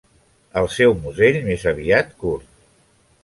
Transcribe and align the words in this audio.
El 0.61 0.69
seu 0.75 0.95
musell 1.03 1.37
més 1.49 1.65
aviat 1.73 2.09
curt. 2.25 2.49